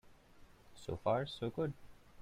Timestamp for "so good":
1.27-1.73